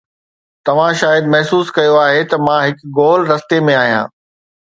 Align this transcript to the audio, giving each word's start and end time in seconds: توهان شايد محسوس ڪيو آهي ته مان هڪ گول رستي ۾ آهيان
توهان 0.67 0.95
شايد 1.01 1.25
محسوس 1.33 1.69
ڪيو 1.77 1.99
آهي 2.05 2.23
ته 2.31 2.35
مان 2.47 2.59
هڪ 2.65 2.79
گول 3.01 3.19
رستي 3.35 3.61
۾ 3.71 3.79
آهيان 3.85 4.07